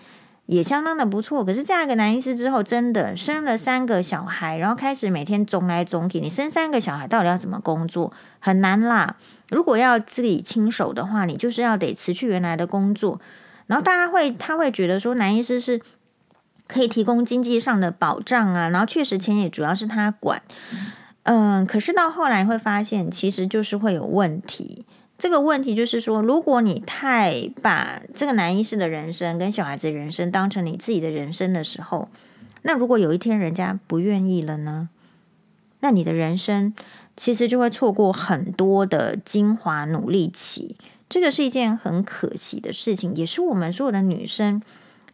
[0.47, 1.45] 也相当的不错。
[1.45, 6.19] 可是嫁一个男医师之后，真的生了三个小孩，然后开始每天总来总去。
[6.19, 8.11] 你生三个小孩到底要怎么工作？
[8.39, 9.17] 很难啦。
[9.49, 13.21] 如果要自己亲手的话，你就是要得辞去原来的工作。
[13.67, 15.81] 然后大家会他会觉得说，男医师是
[16.67, 20.41] 可以提供经济上的保障啊，然后确实钱也主要是他管。
[21.23, 24.85] 嗯，可是到后来会发现，其实就是会有问题。
[25.18, 32.09] 这个问题就是说，如果你太把这个男医师的人生跟小孩子人生当成你自己的人生的时候，
[32.61, 34.89] 那如果有一天人家不愿意了呢？
[35.80, 36.74] 那你的人生
[37.15, 40.76] 其实就会错过很多的精华努力期。
[41.09, 44.61] 这个是一件很可惜的事情，也是我们所有的女生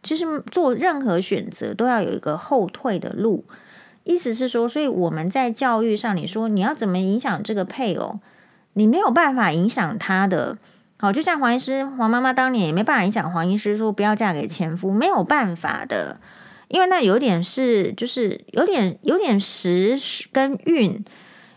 [0.02, 3.44] 其实做任何选择都要有一个后退的路。
[4.02, 8.18] 意思是说，所以我们在教育上，你说你要怎么影响这个配偶，
[8.74, 10.58] 你没有办法影响他的。
[10.98, 16.20] 好，就像黄医师、黄妈妈当年也没办法影响黄医师说不要嫁给前夫，没有办法的，
[16.68, 19.98] 因为那有点是就是有点有点时
[20.32, 21.04] 跟运，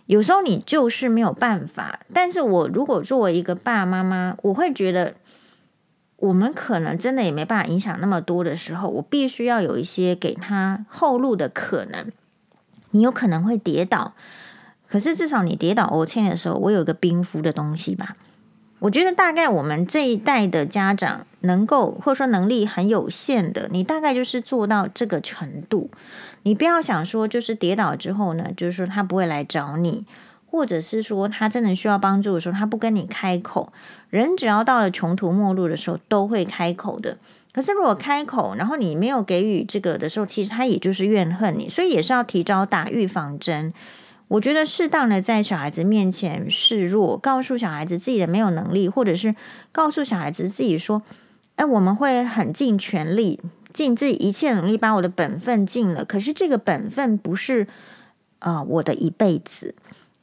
[0.08, 2.00] 有时候你就是没有办法。
[2.14, 5.14] 但是我如果作为一个爸爸妈妈，我会觉得
[6.18, 12.12] 我们可能真的也没办法影响那么多的时候，我必须要有一些给他后路的可能。
[12.92, 14.14] 你有可能会跌倒，
[14.88, 18.16] 可是至少你跌倒，我欠的时候，我有个冰敷的东西吧。
[18.80, 25.90] 我觉得大概我们这一代的家长能够或者说能力很有限的，你大概就是做到这个程度。
[26.44, 30.06] 你不要想说，就是跌倒之后呢，就是说他不会来找你，
[30.46, 33.74] 或者是说他真的需要帮助的时候，他不跟你开口。
[34.12, 37.18] 人只要到了穷途末路的时候，都会开口的。
[37.52, 43.74] 可是如果开口，然后你没有给予这个的时候，其实他也就是怨恨你，所以也是要提早打预防针。
[44.28, 49.36] 我觉得适当的在小孩子面前示弱，告诉小孩子自己的没有能力，或者是
[49.72, 51.02] 告诉小孩子自己说
[51.56, 53.40] ：“哎，我们会很尽全力，
[53.72, 56.04] 尽自己一切努力，把我的本分尽了。
[56.04, 57.68] 可是这个本分不是
[58.40, 59.76] 啊、我的一辈子，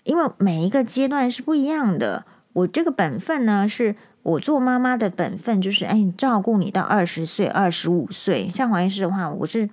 [0.02, 2.24] 因为每一个阶段是不一样的。
[2.52, 8.50] 我这个本分呢，是。”我做妈妈的本分就是，哎，照顾你到二十岁、二十五岁。
[8.50, 9.68] 像黄医师的话，我是，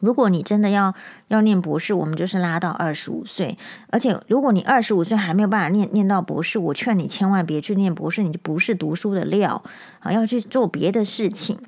[0.00, 0.94] 如果你真的要
[1.28, 3.56] 要念博士，我们就是拉到二十五岁。
[3.90, 9.62] 而且，如果你二十五岁还没有办法念念到博士，我劝你千万别去念博士，你就不是读书的料
[10.00, 11.58] 啊，要去做别的事情。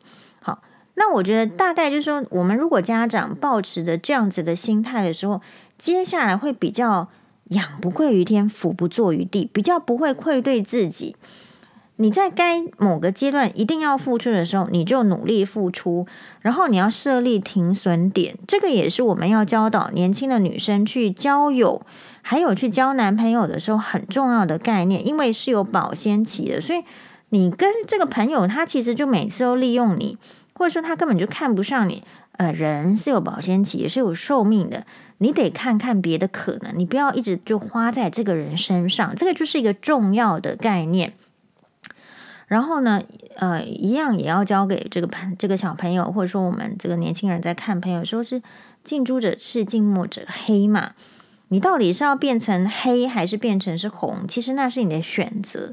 [0.41, 0.63] 好，
[0.95, 5.41] 那我觉得大概就是说，我们如果家长抱持着这样子的心态的时候，
[5.79, 7.09] 接下来会比较
[7.45, 11.17] 仰不愧于天，俯不怍于地，比较不会愧对自己。
[12.03, 16.05] 你在该某个阶段一定要付出的时候，你就努力付出，
[16.41, 18.37] 然后你要设立停损点。
[18.49, 21.83] 这个也是我们要教导年轻的女生去交友，
[22.21, 26.61] 还有去交男朋友的时候很重要的概念，因为是有保鲜期的。
[26.61, 26.83] 所以
[27.29, 30.19] 你跟这个朋友，他其实就每次都利用你，
[30.55, 32.03] 或者说他根本就看不上你。
[32.39, 34.85] 呃，人是有保鲜期，也是有寿命的，
[35.19, 39.15] 你得看看别的可能，你不要一直就花在这个人身上。
[39.15, 41.13] 这个就是一个重要的概念。
[42.53, 43.03] 然后呢，
[43.37, 48.43] 呃，一样也要教给这个朋这个小朋友，或者说我们这个年轻人在看朋友，说是
[48.85, 50.91] 近朱者赤，近墨者黑嘛。
[51.49, 54.29] 你到底是要变成黑，还是变成是红？
[54.29, 55.73] 其实那是你的选择。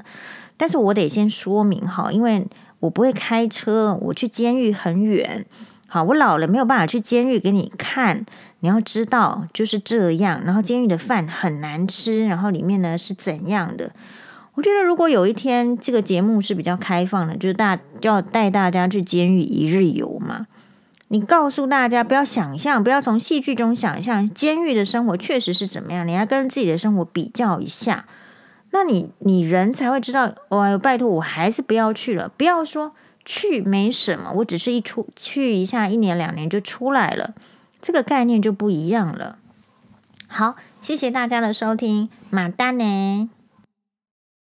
[0.56, 2.46] 但是我得先说明哈，因为
[2.78, 5.44] 我不会开车，我去监狱很远。
[5.86, 8.24] 好，我老了没有办法去监狱给你看。
[8.60, 10.42] 你要知道就是这样。
[10.46, 13.92] 然后监狱的饭很难吃，然后里面呢是怎样的？
[14.60, 20.48] 我觉得，如果有一天这个节目是比较开放的，就是大要带大家去监狱一日游嘛，
[21.08, 28.04] 你告诉大家不要想象，不要从戏剧中想象监狱的生活确实是怎么样，你要跟自己的生活比较一下，
[28.72, 30.34] 那你你人才会知道。
[30.50, 32.28] 哦，拜托，我还是不要去了。
[32.28, 32.92] 不要说
[33.24, 37.32] 去没什么，我只是一出去一下，一年两年就出来了，
[37.80, 39.38] 这个概念就不一样了。
[40.28, 43.30] 好，谢谢大家的收听，马丹呢。